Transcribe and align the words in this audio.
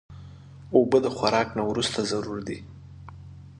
اوبه 0.75 0.97
د 1.05 1.07
خوراک 1.15 1.49
نه 1.57 1.63
وروسته 1.69 1.99
ضرور 2.11 2.39
دي. 2.47 2.57